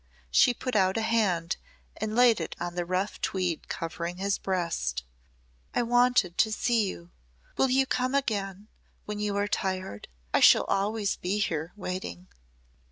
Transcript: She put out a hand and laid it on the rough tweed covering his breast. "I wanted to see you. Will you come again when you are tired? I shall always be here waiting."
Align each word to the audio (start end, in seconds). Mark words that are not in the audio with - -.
She 0.31 0.55
put 0.55 0.75
out 0.75 0.97
a 0.97 1.03
hand 1.03 1.57
and 1.95 2.15
laid 2.15 2.41
it 2.41 2.55
on 2.59 2.73
the 2.73 2.85
rough 2.85 3.21
tweed 3.21 3.67
covering 3.69 4.17
his 4.17 4.39
breast. 4.39 5.03
"I 5.75 5.83
wanted 5.83 6.39
to 6.39 6.51
see 6.51 6.87
you. 6.87 7.11
Will 7.55 7.69
you 7.69 7.85
come 7.85 8.15
again 8.15 8.67
when 9.05 9.19
you 9.19 9.37
are 9.37 9.47
tired? 9.47 10.07
I 10.33 10.39
shall 10.39 10.63
always 10.63 11.17
be 11.17 11.37
here 11.37 11.71
waiting." 11.75 12.29